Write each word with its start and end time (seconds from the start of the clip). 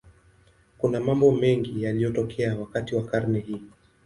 Kuna 0.77 0.99
mambo 0.99 1.31
mengi 1.31 1.83
yaliyotokea 1.83 2.55
wakati 2.55 2.95
wa 2.95 3.05
karne 3.05 3.39
hii. 3.39 3.61